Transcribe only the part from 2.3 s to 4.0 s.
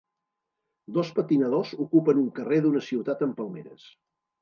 carrer d'una ciutat amb palmeres.